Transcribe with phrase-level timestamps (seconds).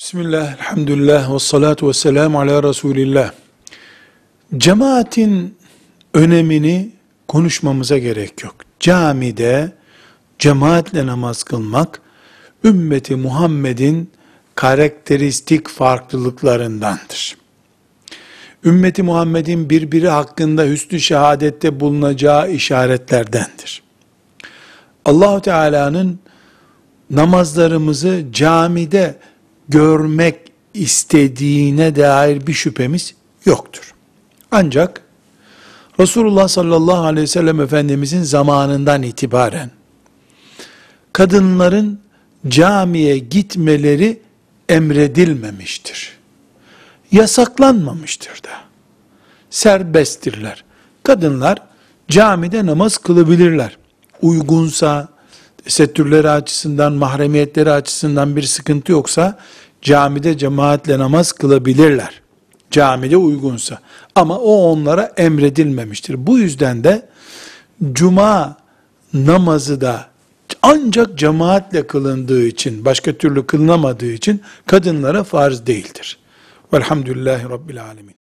[0.00, 3.32] Bismillah, elhamdülillah, ve salatu ve selamu ala Resulillah.
[4.56, 5.56] Cemaatin
[6.14, 6.90] önemini
[7.28, 8.54] konuşmamıza gerek yok.
[8.80, 9.72] Camide
[10.38, 12.00] cemaatle namaz kılmak,
[12.64, 14.10] ümmeti Muhammed'in
[14.54, 17.36] karakteristik farklılıklarındandır.
[18.64, 23.82] Ümmeti Muhammed'in birbiri hakkında hüsnü şehadette bulunacağı işaretlerdendir.
[25.04, 26.20] Allahu Teala'nın
[27.10, 29.16] namazlarımızı camide
[29.70, 33.94] görmek istediğine dair bir şüphemiz yoktur.
[34.50, 35.02] Ancak
[36.00, 39.70] Resulullah sallallahu aleyhi ve sellem Efendimizin zamanından itibaren
[41.12, 42.00] kadınların
[42.48, 44.20] camiye gitmeleri
[44.68, 46.18] emredilmemiştir.
[47.12, 48.50] Yasaklanmamıştır da.
[49.50, 50.64] Serbesttirler.
[51.02, 51.58] Kadınlar
[52.08, 53.78] camide namaz kılabilirler.
[54.22, 55.08] Uygunsa,
[55.64, 59.38] tesettürleri açısından, mahremiyetleri açısından bir sıkıntı yoksa,
[59.82, 62.20] camide cemaatle namaz kılabilirler.
[62.70, 63.78] Camide uygunsa.
[64.14, 66.26] Ama o onlara emredilmemiştir.
[66.26, 67.08] Bu yüzden de
[67.92, 68.56] cuma
[69.14, 70.06] namazı da
[70.62, 76.18] ancak cemaatle kılındığı için, başka türlü kılınamadığı için kadınlara farz değildir.
[76.72, 78.19] Velhamdülillahi Rabbil Alemin.